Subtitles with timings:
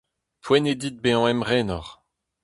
[0.43, 1.91] Poent eo dit bezañ emrenoc'h.